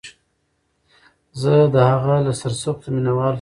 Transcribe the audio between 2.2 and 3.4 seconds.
له سرسختو مینوالو څخه یم